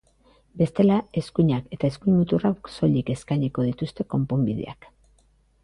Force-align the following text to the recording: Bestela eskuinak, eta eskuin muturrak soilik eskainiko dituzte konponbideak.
Bestela 0.61 0.95
eskuinak, 1.21 1.67
eta 1.77 1.91
eskuin 1.93 2.17
muturrak 2.21 2.71
soilik 2.77 3.13
eskainiko 3.17 3.69
dituzte 3.69 4.07
konponbideak. 4.15 4.93